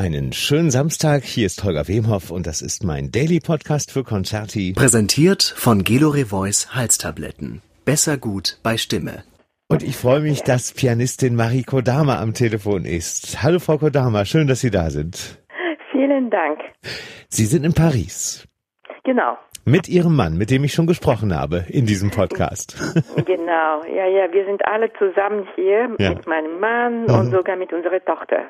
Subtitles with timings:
[0.00, 4.72] Einen schönen Samstag, hier ist Holger Wemhoff und das ist mein Daily Podcast für Concerti.
[4.72, 7.60] Präsentiert von Gelore Voice Halstabletten.
[7.84, 9.24] Besser gut bei Stimme.
[9.68, 13.42] Und ich freue mich, dass Pianistin Marie Kodama am Telefon ist.
[13.42, 15.38] Hallo Frau Kodama, schön, dass Sie da sind.
[15.92, 16.60] Vielen Dank.
[17.28, 18.48] Sie sind in Paris.
[19.04, 19.36] Genau.
[19.66, 22.76] Mit Ihrem Mann, mit dem ich schon gesprochen habe in diesem Podcast.
[23.26, 26.10] Genau, ja, ja, wir sind alle zusammen hier Ja.
[26.14, 27.14] mit meinem Mann Mhm.
[27.14, 28.44] und sogar mit unserer Tochter.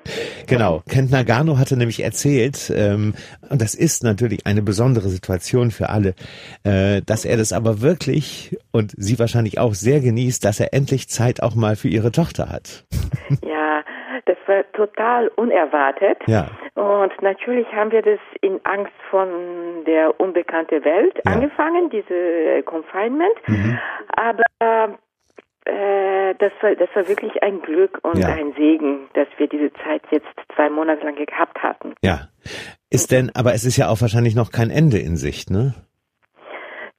[0.46, 3.14] Genau, Kent Nagano hatte nämlich erzählt, ähm,
[3.48, 6.14] und das ist natürlich eine besondere Situation für alle,
[6.64, 11.08] äh, dass er das aber wirklich und Sie wahrscheinlich auch sehr genießt, dass er endlich
[11.08, 12.84] Zeit auch mal für Ihre Tochter hat.
[13.46, 13.59] Ja,
[14.50, 16.18] war total unerwartet.
[16.26, 16.48] Ja.
[16.74, 19.28] Und natürlich haben wir das in Angst von
[19.86, 21.32] der unbekannten Welt Ja.
[21.32, 23.32] angefangen, diese Confinement.
[23.46, 23.78] Mhm.
[24.16, 24.42] Aber
[25.64, 28.28] äh, das war das war wirklich ein Glück und Ja.
[28.28, 31.94] ein Segen, dass wir diese Zeit jetzt zwei Monate lang gehabt hatten.
[32.02, 32.28] Ja.
[32.90, 35.74] Ist denn, aber es ist ja auch wahrscheinlich noch kein Ende in Sicht, ne?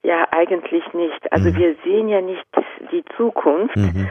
[0.04, 1.32] Ja, eigentlich nicht.
[1.32, 1.56] Also Mhm.
[1.58, 2.44] wir sehen ja nicht
[2.92, 3.76] die Zukunft.
[3.76, 4.10] Mhm.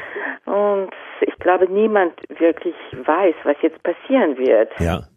[0.50, 0.90] Und
[1.26, 4.68] ich glaube, niemand wirklich weiß, was jetzt passieren wird.
[4.80, 5.08] Ja.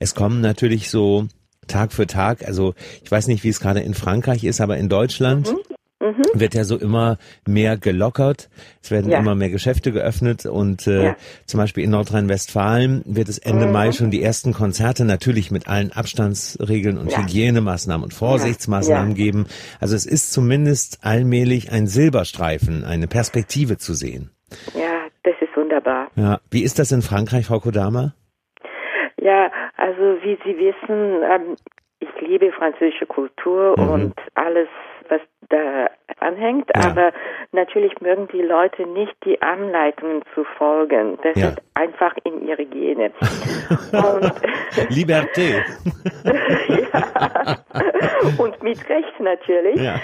[0.00, 1.26] Es kommen natürlich so
[1.66, 2.72] Tag für Tag, also
[3.04, 5.52] ich weiß nicht, wie es gerade in Frankreich ist, aber in Deutschland
[6.00, 6.22] Mhm.
[6.32, 8.48] wird ja so immer mehr gelockert.
[8.82, 9.18] Es werden Ja.
[9.18, 11.16] immer mehr Geschäfte geöffnet und äh, Ja.
[11.44, 13.72] zum Beispiel in Nordrhein-Westfalen wird es Ende Mhm.
[13.72, 17.18] Mai schon die ersten Konzerte natürlich mit allen Abstandsregeln und Ja.
[17.22, 19.46] Hygienemaßnahmen und Vorsichtsmaßnahmen geben.
[19.80, 24.30] Also es ist zumindest allmählich ein Silberstreifen, eine Perspektive zu sehen.
[24.74, 26.08] Ja, das ist wunderbar.
[26.16, 26.38] Ja.
[26.50, 28.12] Wie ist das in Frankreich, Frau Kodama?
[29.20, 31.56] Ja, also wie Sie wissen, ähm,
[32.00, 33.88] ich liebe französische Kultur Mhm.
[33.90, 34.68] und alles,
[35.08, 36.70] was da anhängt.
[36.74, 36.90] Ja.
[36.90, 37.12] Aber
[37.52, 41.18] natürlich mögen die Leute nicht die Anleitungen zu folgen.
[41.22, 41.48] Das Ja.
[41.48, 43.10] ist einfach in ihre Gene.
[44.90, 45.62] Liberté.
[46.92, 47.58] ja.
[48.38, 49.80] Und mit Recht natürlich.
[49.80, 49.96] Ja.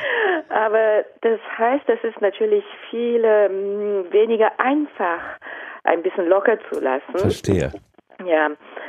[0.48, 5.20] Aber das heißt, dass es natürlich viel ähm, weniger einfach,
[5.84, 7.18] ein bisschen locker zu lassen.
[7.18, 7.70] Verstehe.
[8.26, 8.48] Ja,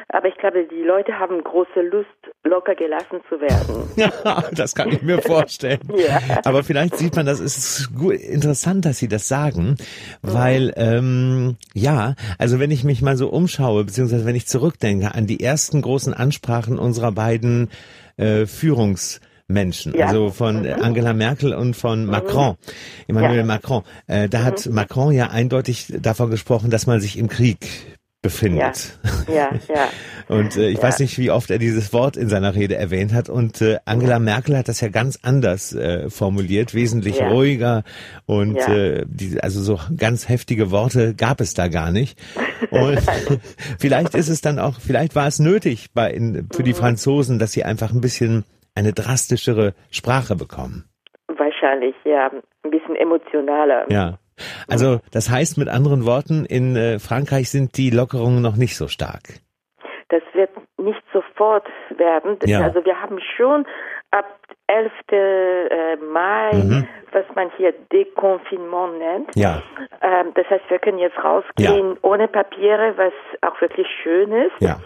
[0.10, 2.08] aber ich glaube, die Leute haben große Lust,
[2.44, 3.90] locker gelassen zu werden.
[3.96, 5.80] Ja, das kann ich mir vorstellen.
[5.96, 6.20] Ja.
[6.44, 9.78] Aber vielleicht sieht man, das ist gut, interessant, dass Sie das sagen,
[10.22, 15.26] weil ähm, ja, also wenn ich mich mal so umschaue, beziehungsweise wenn ich zurückdenke an
[15.28, 17.70] die ersten großen Ansprachen unserer beiden
[18.18, 20.08] äh, Führungsmenschen, Ja.
[20.08, 22.56] also von äh, Angela Merkel und von Macron,
[23.08, 23.44] Emmanuel Ja.
[23.46, 23.84] Macron.
[24.08, 27.58] Äh, da hat Macron ja eindeutig davon gesprochen, dass man sich im Krieg
[28.26, 28.98] befindet.
[29.28, 29.88] Ja, ja.
[30.28, 30.84] Und äh, ich Ja.
[30.84, 33.30] weiß nicht, wie oft er dieses Wort in seiner Rede erwähnt hat.
[33.30, 37.28] Und äh, Angela Merkel hat das ja ganz anders äh, formuliert, wesentlich Ja.
[37.30, 37.84] ruhiger
[38.26, 38.74] und Ja.
[38.76, 42.18] äh, die, also so ganz heftige Worte gab es da gar nicht.
[42.72, 43.00] Und
[43.80, 46.78] vielleicht ist es dann auch, vielleicht war es nötig bei in, für die Mhm.
[46.78, 48.44] Franzosen, dass sie einfach ein bisschen
[48.74, 50.86] eine drastischere Sprache bekommen.
[51.28, 52.32] Wahrscheinlich, ja.
[52.64, 53.86] Ein bisschen emotionaler.
[53.92, 54.18] Ja.
[54.70, 58.88] Also das heißt mit anderen Worten, in äh, Frankreich sind die Lockerungen noch nicht so
[58.88, 59.40] stark.
[60.10, 61.66] Das wird nicht sofort
[61.98, 62.38] werden.
[62.40, 62.62] Das- Ja.
[62.62, 63.66] Also wir haben schon
[64.12, 64.26] ab
[64.68, 64.92] 11.
[65.12, 66.88] äh, Mai, Mhm.
[67.12, 69.36] was man hier Deconfinement nennt.
[69.36, 69.62] Ja.
[70.02, 74.54] Ähm, das heißt, wir können jetzt rausgehen ohne Papiere, was auch wirklich schön ist.
[74.60, 74.78] Ja.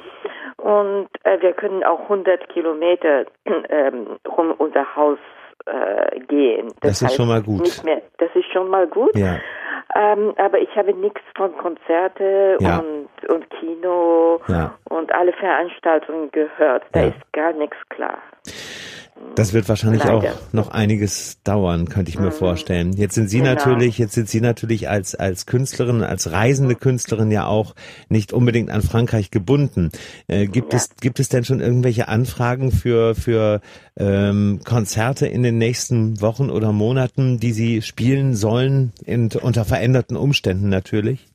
[0.58, 5.20] Und äh, wir können auch 100 Kilometer ähm, rum unser Haus
[5.66, 6.68] äh, gehen.
[6.82, 7.62] Das ist schon mal gut.
[7.62, 8.09] Nicht mehr, das
[8.60, 9.16] schon mal gut.
[9.16, 9.38] Ja.
[9.96, 12.78] Ähm, aber ich habe nichts von Konzerte Ja.
[12.80, 14.76] und, und Kino Ja.
[14.90, 16.84] und alle Veranstaltungen gehört.
[16.92, 18.20] Da ist gar nichts klar.
[19.36, 20.18] Das wird wahrscheinlich Leider.
[20.18, 22.92] auch noch einiges dauern, könnte ich mir vorstellen.
[22.94, 23.52] Jetzt sind Sie Genau.
[23.54, 27.74] natürlich, jetzt sind Sie natürlich als als Künstlerin, als reisende Künstlerin ja auch
[28.10, 29.92] nicht unbedingt an Frankreich gebunden.
[30.28, 30.78] Äh, gibt Ja.
[30.78, 33.62] es gibt es denn schon irgendwelche Anfragen für für
[33.98, 40.18] ähm, Konzerte in den nächsten Wochen oder Monaten, die Sie spielen sollen, in, unter veränderten
[40.18, 41.28] Umständen natürlich?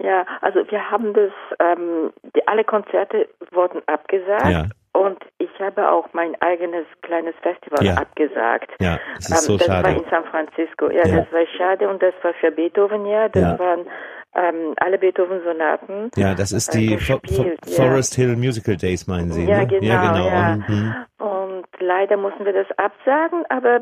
[0.00, 4.46] Ja, also wir haben das, ähm, die, alle Konzerte wurden abgesagt.
[4.48, 4.66] Ja.
[4.98, 7.94] Und ich habe auch mein eigenes kleines Festival Ja.
[7.94, 8.70] abgesagt.
[8.80, 9.84] Ja, das ist so das schade.
[9.88, 10.90] war in San Francisco.
[10.90, 11.16] Ja, Ja.
[11.20, 13.28] das war schade und das war für Beethoven, ja.
[13.28, 13.58] Das Ja.
[13.58, 13.86] waren
[14.34, 16.10] ähm, alle Beethoven-Sonaten.
[16.16, 17.82] Ja, das ist äh, die Fo Fo gespielt, ja.
[17.84, 19.44] Forest Hill Musical Days, meinen Sie?
[19.44, 19.66] Ja, ne?
[19.66, 19.84] genau.
[19.86, 20.26] Ja, genau.
[20.28, 20.56] ja.
[20.68, 20.94] Mhm.
[21.18, 23.80] Und leider mussten wir das absagen, aber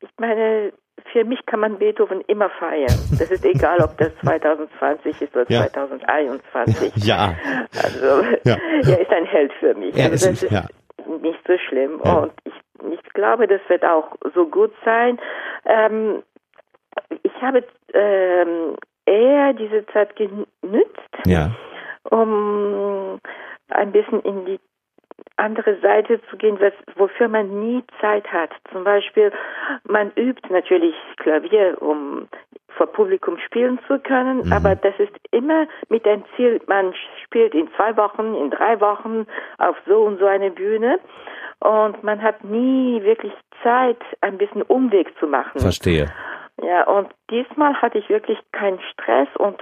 [0.00, 0.72] ich meine,
[1.12, 2.86] für mich kann man Beethoven immer feiern.
[3.18, 5.66] Das ist egal, ob das 2020 ist oder Ja.
[5.68, 6.92] 2021.
[7.06, 7.34] Ja.
[7.82, 8.56] Also, Ja.
[8.86, 9.96] er ist ein Held für mich.
[9.96, 10.66] Er also ist- das ist ja.
[11.20, 12.00] nicht so schlimm.
[12.04, 12.14] Ja.
[12.18, 12.52] Und ich,
[12.92, 15.18] ich glaube, das wird auch so gut sein.
[15.66, 16.22] Ähm,
[17.22, 18.76] ich habe ähm,
[19.06, 21.50] eher diese Zeit genützt, Ja.
[22.10, 23.18] um
[23.68, 24.60] ein bisschen in die
[25.36, 28.50] andere Seite zu gehen, was, wofür man nie Zeit hat.
[28.72, 29.32] Zum Beispiel,
[29.84, 32.28] man übt natürlich Klavier, um
[32.76, 34.52] vor Publikum spielen zu können, mhm.
[34.52, 36.92] aber das ist immer mit dem Ziel, man
[37.24, 39.26] spielt in zwei Wochen, in drei Wochen
[39.58, 40.98] auf so und so eine Bühne
[41.60, 43.32] und man hat nie wirklich
[43.62, 45.60] Zeit, ein bisschen Umweg zu machen.
[45.60, 46.12] Verstehe.
[46.62, 49.60] Ja, und diesmal hatte ich wirklich keinen Stress und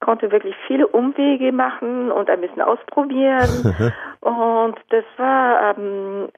[0.00, 3.92] konnte wirklich viele Umwege machen und ein bisschen ausprobieren.
[4.20, 6.28] und das war, ähm,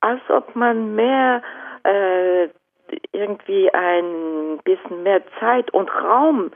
[0.00, 1.42] als ob man mehr
[1.84, 2.48] äh,
[3.12, 6.50] irgendwie ein bisschen mehr Zeit und Raum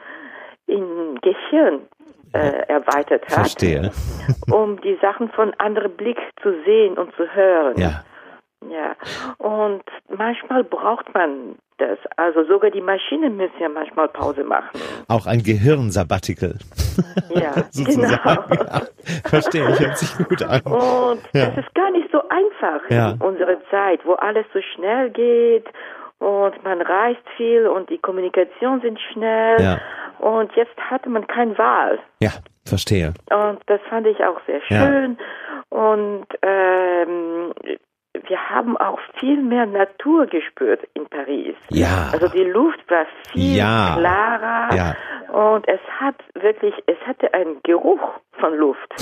[0.66, 1.80] im Gehirn
[2.32, 3.32] äh, erweitert hat.
[3.32, 3.90] Verstehe.
[4.50, 7.78] um die Sachen von anderem Blick zu sehen und zu hören.
[7.78, 8.04] Ja.
[8.70, 8.94] Ja.
[9.38, 11.98] Und manchmal braucht man das.
[12.16, 14.80] Also sogar die Maschinen müssen ja manchmal Pause machen.
[15.08, 16.54] Auch ein Gehirnsabbatical.
[17.34, 18.08] Ja, genau.
[18.08, 18.82] Ja,
[19.24, 20.60] verstehe ich, hört sich gut an.
[20.62, 21.46] Und ja.
[21.46, 23.12] das ist gar nicht so einfach ja.
[23.12, 25.66] in unserer Zeit, wo alles so schnell geht
[26.18, 29.60] und man reist viel und die Kommunikation sind schnell.
[29.60, 29.80] Ja.
[30.20, 31.98] Und jetzt hatte man keine Wahl.
[32.20, 32.30] Ja,
[32.64, 33.12] verstehe.
[33.30, 35.18] Und das fand ich auch sehr schön.
[35.70, 37.52] Und ähm,
[38.26, 41.54] wir haben auch viel mehr Natur gespürt in Paris.
[41.70, 42.10] Ja.
[42.12, 43.96] Also die Luft war viel ja.
[43.98, 44.96] klarer ja.
[45.32, 48.94] und es hat wirklich, es hatte einen Geruch von Luft.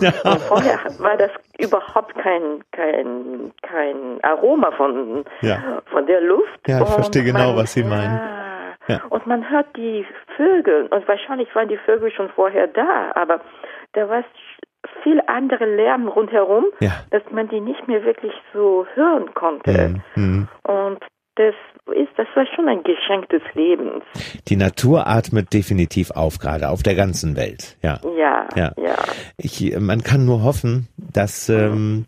[0.00, 0.10] Ja.
[0.24, 5.82] Und vorher war das überhaupt kein kein kein Aroma von ja.
[5.90, 6.60] von der Luft.
[6.66, 8.18] Ja, ich verstehe genau, man, was Sie meinen.
[8.88, 9.02] Ja.
[9.10, 10.06] Und man hört die
[10.36, 13.40] Vögel und wahrscheinlich waren die Vögel schon vorher da, aber
[13.92, 14.24] da war
[15.02, 16.92] viel andere Lärm rundherum, ja.
[17.10, 20.00] dass man die nicht mehr wirklich so hören konnte.
[20.14, 20.48] Mhm.
[20.62, 21.00] Und
[21.36, 21.54] das
[21.94, 24.04] ist, das war schon ein Geschenk des Lebens.
[24.48, 27.76] Die Natur atmet definitiv auf, gerade auf der ganzen Welt.
[27.82, 28.00] Ja.
[28.16, 28.48] Ja.
[28.56, 28.72] Ja.
[28.76, 28.96] ja.
[29.38, 32.06] Ich, man kann nur hoffen, dass, ähm,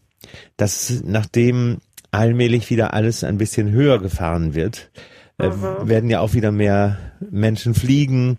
[0.56, 1.78] dass nachdem
[2.10, 4.90] allmählich wieder alles ein bisschen höher gefahren wird,
[5.38, 5.88] äh, mhm.
[5.88, 6.98] werden ja auch wieder mehr
[7.30, 8.36] Menschen fliegen.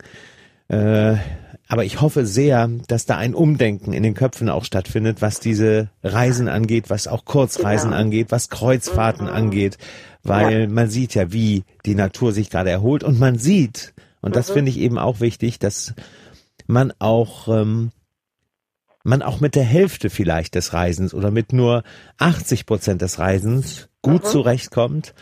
[0.68, 1.16] Äh,
[1.74, 5.90] aber ich hoffe sehr, dass da ein Umdenken in den Köpfen auch stattfindet, was diese
[6.04, 8.00] Reisen angeht, was auch Kurzreisen genau.
[8.00, 9.34] angeht, was Kreuzfahrten mhm.
[9.34, 9.80] angeht,
[10.22, 10.68] weil ja.
[10.68, 14.54] man sieht ja, wie die Natur sich gerade erholt und man sieht, und das mhm.
[14.54, 15.96] finde ich eben auch wichtig, dass
[16.68, 17.90] man auch ähm,
[19.04, 21.82] man auch mit der Hälfte vielleicht des Reisens oder mit nur
[22.20, 24.28] 80 Prozent des Reisens gut mhm.
[24.28, 25.16] zurechtkommt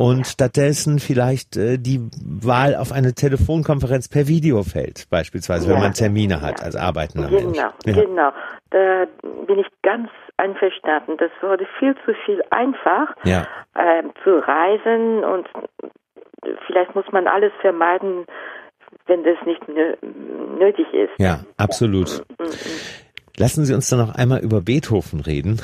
[0.00, 5.74] und stattdessen vielleicht äh, die Wahl auf eine Telefonkonferenz per Video fällt, beispielsweise, ja.
[5.74, 7.58] wenn man Termine hat als arbeitender genau, Mensch.
[7.58, 7.74] Ja.
[7.84, 8.30] Genau,
[8.70, 9.04] da
[9.46, 10.08] bin ich ganz
[10.38, 11.18] einverstanden.
[11.18, 13.46] Das wurde viel zu viel einfach ja.
[13.74, 15.46] äh, zu reisen und
[16.66, 18.24] vielleicht muss man alles vermeiden,
[19.06, 21.12] wenn das nicht nötig ist.
[21.18, 22.22] Ja, absolut.
[22.38, 22.46] Mhm.
[23.40, 25.62] Lassen Sie uns dann noch einmal über Beethoven reden.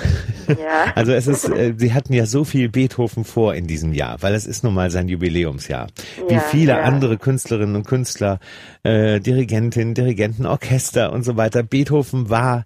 [0.48, 0.56] Ja.
[0.94, 4.34] Also es ist, äh, Sie hatten ja so viel Beethoven vor in diesem Jahr, weil
[4.34, 5.88] es ist nun mal sein Jubiläumsjahr.
[6.28, 6.82] Wie ja, viele ja.
[6.82, 8.38] andere Künstlerinnen und Künstler,
[8.82, 11.62] äh, Dirigentinnen, Dirigenten, Orchester und so weiter.
[11.62, 12.64] Beethoven war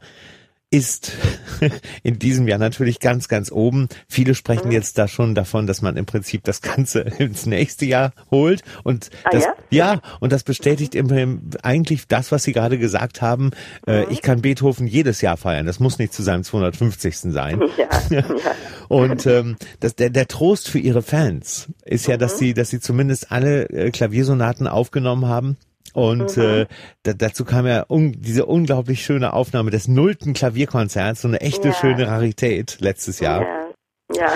[0.71, 1.13] ist
[2.05, 3.89] in diesem Jahr natürlich ganz, ganz oben.
[4.09, 8.13] Viele sprechen jetzt da schon davon, dass man im Prinzip das Ganze ins nächste Jahr
[8.31, 8.63] holt.
[8.85, 9.55] Und ah, das, ja?
[9.71, 10.01] ja?
[10.21, 13.51] und das bestätigt im, eigentlich das, was Sie gerade gesagt haben.
[13.87, 14.07] Äh, mhm.
[14.11, 15.67] ich kann Beethoven jedes Jahr feiern.
[15.67, 17.17] Das muss nicht zu seinem 250.
[17.19, 17.61] sein.
[17.81, 18.25] Ja, ja.
[18.89, 22.39] Und ähm, das, der, der Trost für Ihre Fans ist ja, dass mhm.
[22.39, 25.57] sie, dass sie zumindest alle äh, Klaviersonaten aufgenommen haben
[25.95, 26.43] und mhm.
[26.43, 26.67] äh,
[27.03, 31.69] da, dazu kam ja un, diese unglaublich schöne Aufnahme des nullten Klavierkonzerts, so eine echte
[31.69, 31.75] ja.
[31.75, 33.43] schöne Rarität letztes Jahr.
[34.13, 34.23] Ja.
[34.23, 34.29] ja.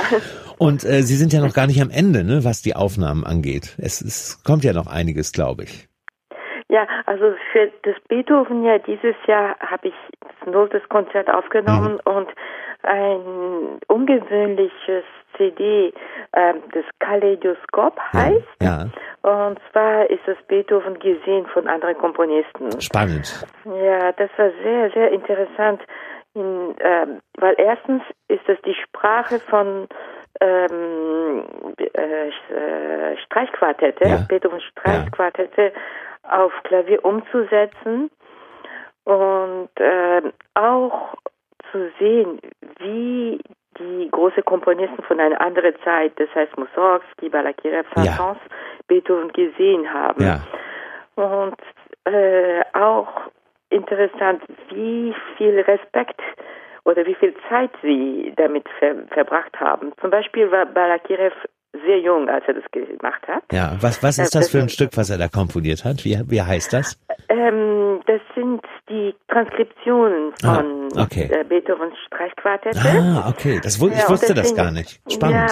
[0.59, 3.77] Und äh, Sie sind ja noch gar nicht am Ende, ne, was die Aufnahmen angeht.
[3.79, 5.89] Es, es kommt ja noch einiges, glaube ich.
[6.69, 12.13] Ja, also für das Beethoven ja dieses Jahr habe ich das nulltes Konzert aufgenommen mhm.
[12.13, 12.29] und
[12.83, 15.05] ein ungewöhnliches
[15.37, 15.93] CD,
[16.33, 18.47] äh, das Kaleidoskop heißt.
[18.61, 18.87] Ja, ja.
[19.25, 22.79] Und zwar ist das Beethoven gesehen von anderen Komponisten.
[22.79, 23.47] Spannend.
[23.65, 25.81] Ja, das war sehr, sehr interessant.
[26.35, 27.07] In, äh,
[27.39, 29.89] weil erstens ist das die Sprache von
[30.43, 31.43] ähm,
[31.79, 34.19] äh, Streichquartette, ja.
[34.29, 36.45] Beethoven Streichquartette ja.
[36.45, 38.11] auf Klavier umzusetzen
[39.05, 40.21] und äh,
[40.53, 41.15] auch
[41.73, 42.41] zu sehen,
[42.79, 43.41] wie
[43.79, 48.51] die großen Komponisten von einer anderen Zeit, das heißt Mussorgsky, Balakirev, Saint-Saëns, ja.
[48.87, 50.23] Beethoven gesehen haben.
[50.23, 50.41] Ja.
[51.17, 51.57] Und
[52.05, 53.09] äh, auch
[53.71, 56.21] interessant, wie viel Respekt
[56.85, 59.93] oder wie viel Zeit sie damit ver verbracht haben.
[60.01, 61.35] Zum Beispiel war Balakirev
[61.87, 63.43] sehr jung, als er das gemacht hat.
[63.51, 66.05] Ja, was, was ist das für ein Stück, was er da komponiert hat?
[66.05, 66.97] Wie, wie heißt das?
[67.29, 71.29] Ähm, das sind die Transkriptionen Ah, von okay.
[71.33, 72.79] äh, Beethovens Streichquartette.
[72.79, 73.59] Ah, okay.
[73.63, 75.01] Das, ich Ja, wusste das sind- gar nicht.
[75.13, 75.51] Spannend.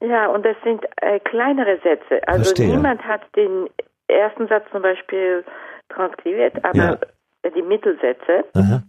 [0.00, 2.20] Ja, ja, und das sind äh, kleinere Sätze.
[2.26, 2.68] Also Verstehe.
[2.76, 3.70] niemand hat den
[4.08, 5.44] ersten Satz zum Beispiel
[5.88, 6.98] transkribiert, aber Ja.
[7.42, 8.82] äh, die Mittelsätze, Aha.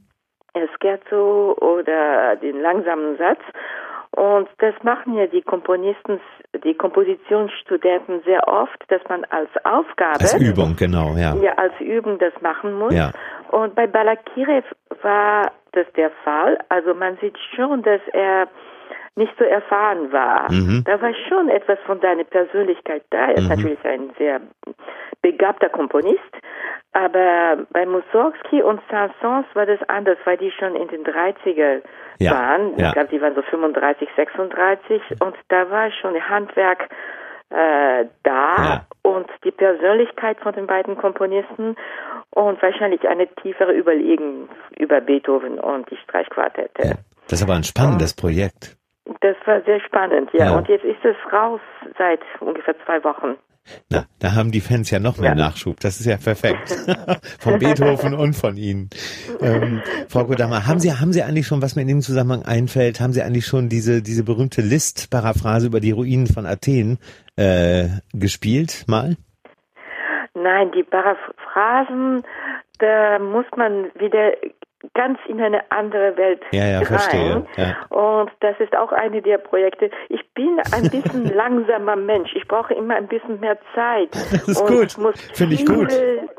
[0.79, 3.39] Scherzo oder den langsamen Satz.
[4.11, 6.21] Und das machen ja die Komponisten,
[6.63, 11.35] die Kompositionsstudenten sehr oft, dass man als Aufgabe Als Übung, genau, ja.
[11.35, 12.93] ja als Übung das machen muss.
[12.93, 13.11] Ja.
[13.51, 14.65] Und bei Balakirev
[15.01, 16.57] war das der Fall.
[16.69, 18.47] Also man sieht schon, dass er
[19.15, 20.51] nicht so erfahren war.
[20.51, 20.83] Mhm.
[20.85, 23.27] Da war schon etwas von seiner Persönlichkeit da.
[23.29, 24.41] Er ist natürlich ein sehr
[25.21, 26.19] begabter Komponist.
[26.91, 31.81] Aber bei Mussorgsky und Saint-Saëns war das anders, weil die schon in den 30er
[32.19, 32.77] Ja, waren.
[32.77, 32.87] ja.
[32.87, 36.89] Ich glaube, die waren so 35, 36 und da war schon Handwerk
[37.49, 38.85] äh, da Ja.
[39.03, 41.75] und die Persönlichkeit von den beiden Komponisten
[42.31, 44.47] und wahrscheinlich eine tiefere Überlegen
[44.79, 46.81] über Beethoven und die Streichquartette.
[46.81, 46.93] Ja.
[47.29, 48.77] Das ist aber ein spannendes Projekt.
[49.21, 50.45] Das war sehr spannend, ja.
[50.45, 50.57] Ja.
[50.57, 51.61] Und jetzt ist es raus
[51.97, 53.37] seit ungefähr zwei Wochen.
[53.89, 55.35] Na, da haben die Fans ja noch mehr Ja.
[55.35, 55.79] Nachschub.
[55.79, 56.69] Das ist ja perfekt.
[57.39, 58.89] von Beethoven und von Ihnen.
[59.41, 62.99] Ähm, Frau Kodama, haben Sie, haben Sie eigentlich schon, was mir in dem Zusammenhang einfällt,
[62.99, 66.99] haben Sie eigentlich schon diese, diese berühmte List-Paraphrase über die Ruinen von Athen
[67.37, 69.17] äh, gespielt mal?
[70.35, 72.23] Nein, die Paraphrasen,
[72.77, 74.33] da muss man wieder
[74.93, 76.85] ganz in eine andere Welt Ja, ja, rein.
[76.85, 77.75] verstehe, ja.
[77.89, 79.89] Und das ist auch eine der Projekte.
[80.09, 82.33] Ich bin ein bisschen langsamer Mensch.
[82.35, 84.09] Ich brauche immer ein bisschen mehr Zeit.
[84.31, 85.17] Das ist und gut.
[85.33, 85.91] Finde ich gut.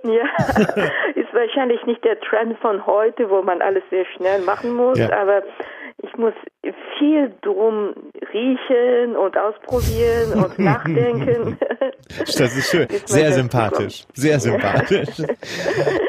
[0.05, 0.25] Ja,
[1.15, 5.11] ist wahrscheinlich nicht der Trend von heute, wo man alles sehr schnell machen muss, Ja.
[5.13, 5.43] aber
[6.03, 6.35] ich muss
[6.99, 7.95] viel drum
[8.33, 11.59] riechen und ausprobieren und nachdenken.
[12.19, 12.87] Das ist schön.
[13.07, 14.05] Sehr sympathisch.
[14.13, 15.09] Sehr sympathisch.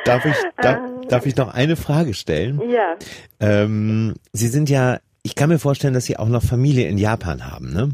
[0.05, 0.79] Darf ich, darf,
[1.09, 2.61] darf ich noch eine Frage stellen?
[2.69, 2.95] Ja,
[3.39, 7.49] Ähm, Sie sind ja, ich kann mir vorstellen, dass Sie auch noch Familie in Japan
[7.51, 7.89] haben, ne?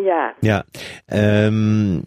[0.00, 0.32] ja.
[0.40, 0.64] Ja.
[1.08, 2.04] Ähm,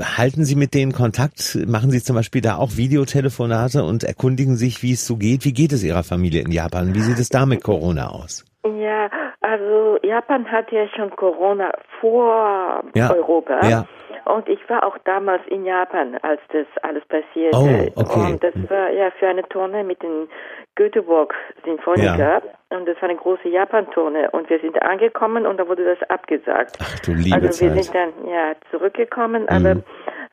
[0.00, 1.58] halten Sie mit denen Kontakt?
[1.66, 5.44] Machen Sie zum Beispiel da auch Videotelefonate und erkundigen sich, wie es so geht?
[5.44, 6.94] Wie geht es Ihrer Familie in Japan?
[6.94, 8.44] Wie sieht es da mit Corona aus?
[8.64, 9.08] Ja,
[9.50, 13.60] also Japan hat ja schon Corona vor Ja, Europa.
[13.66, 13.84] ja.
[14.24, 17.56] Und ich war auch damals in Japan, als das alles passierte.
[17.96, 18.32] Oh, okay.
[18.32, 20.28] Und das war ja für eine Tournee mit den
[20.74, 22.42] Göteborg Sinfoniker.
[22.70, 24.28] Und das war eine große Japan-Tournee.
[24.32, 26.76] Und wir sind angekommen und da wurde das abgesagt.
[26.82, 27.84] Ach du liebe also wir Zeit.
[27.84, 29.84] sind dann ja zurückgekommen, aber Mhm.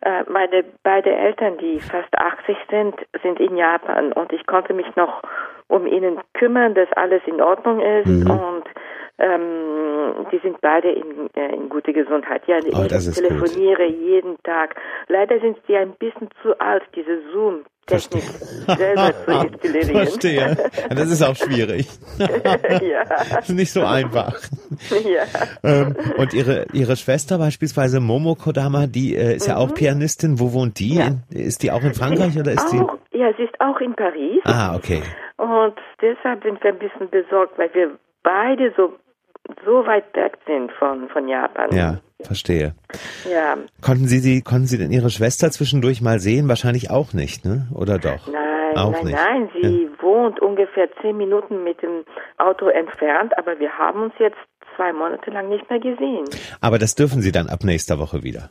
[0.01, 4.93] äh, meine beide Eltern, die fast 80 sind, sind in Japan und ich konnte mich
[4.97, 5.21] noch
[5.67, 8.29] um ihnen kümmern, dass alles in Ordnung ist Mhm.
[8.29, 8.54] und
[9.17, 12.43] ähm, die sind beide in, äh, in gute Gesundheit.
[12.47, 14.75] Ja, Oh, ich telefoniere jeden Tag.
[15.07, 18.23] Leider sind sie ein bisschen zu alt, diese Zoom-Technik
[18.77, 19.95] selber zu installieren.
[20.07, 20.57] Verstehe.
[20.89, 21.87] Das ist auch schwierig.
[22.19, 24.35] ja, Das ist nicht so einfach.
[24.89, 25.23] ja.
[25.63, 30.39] Ähm, und ihre ihre Schwester beispielsweise Momo Kodama, die äh, ist ja auch Pianistin.
[30.39, 30.93] Wo wohnt die?
[30.95, 31.21] Mhm.
[31.31, 31.39] Ja.
[31.39, 32.79] Ist die auch in Frankreich oder ist die?
[32.79, 34.41] Auch, ja, sie ist auch in Paris.
[34.45, 35.01] Ah, okay.
[35.37, 37.91] Und deshalb sind wir ein bisschen besorgt, weil wir
[38.23, 38.93] beide so,
[39.63, 41.73] so weit weg sind von, von Japan.
[41.75, 42.75] Ja, verstehe.
[43.31, 43.57] Ja.
[43.81, 46.47] Konnten Sie sie konnten Sie denn Ihre Schwester zwischendurch mal sehen?
[46.47, 47.67] Wahrscheinlich auch nicht, ne?
[47.73, 48.27] Oder doch?
[48.27, 49.15] Nein, Auch nein, nicht.
[49.15, 49.49] nein.
[49.61, 52.03] Sie wohnt ungefähr zehn Minuten mit dem
[52.37, 54.37] Auto entfernt, aber wir haben uns jetzt
[54.75, 56.25] zwei Monate lang nicht mehr gesehen.
[56.61, 58.49] Aber das dürfen Sie dann ab nächster Woche wieder.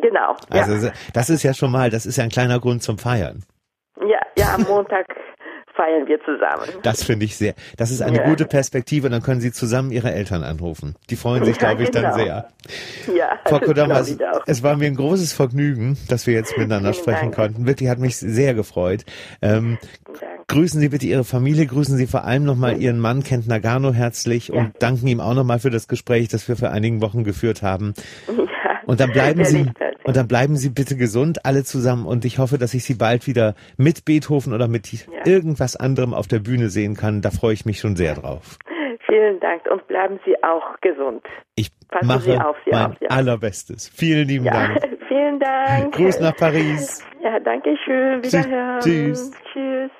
[0.00, 0.36] Genau.
[0.50, 0.92] Also ja.
[1.12, 3.44] das ist ja schon mal, das ist ja ein kleiner Grund zum Feiern.
[4.00, 5.06] ja, ja, am Montag
[5.78, 6.80] feiern wir zusammen.
[6.82, 7.54] Das finde ich sehr.
[7.76, 8.28] Das ist eine Ja.
[8.28, 9.08] gute Perspektive.
[9.08, 10.96] Dann können Sie zusammen Ihre Eltern anrufen.
[11.08, 12.16] Die freuen sich, glaube ich, dann genau.
[12.16, 12.48] sehr.
[13.16, 17.02] Ja, Frau Kodama, es, es war mir ein großes Vergnügen, dass wir jetzt miteinander Vielen
[17.04, 17.34] sprechen Dank.
[17.36, 17.66] konnten.
[17.66, 19.04] Wirklich hat mich sehr gefreut.
[19.40, 19.78] Ähm,
[20.48, 24.52] grüßen Sie bitte Ihre Familie, grüßen Sie vor allem nochmal Ihren Mann Kent Nagano herzlich
[24.52, 27.94] und danken ihm auch nochmal für das Gespräch, das wir vor einigen Wochen geführt haben.
[28.64, 29.70] Ja, Und dann bleiben Sie.
[30.08, 33.26] Und dann bleiben Sie bitte gesund alle zusammen und ich hoffe, dass ich Sie bald
[33.26, 34.88] wieder mit Beethoven oder mit
[35.26, 37.20] irgendwas anderem auf der Bühne sehen kann.
[37.20, 38.56] Da freue ich mich schon sehr drauf.
[39.06, 41.22] Vielen Dank und bleiben Sie auch gesund.
[41.56, 43.08] Ich Passen mache Sie auf Sie mein auf, ja.
[43.08, 43.88] allerbestes.
[43.88, 44.98] Vielen lieben Ja, Dank.
[45.08, 45.94] vielen Dank.
[45.94, 47.04] Gruß nach Paris.
[47.22, 48.24] Ja, danke schön.
[48.24, 48.80] Wiederhören.
[48.80, 49.30] Tschüss.
[49.52, 49.90] Tschüss.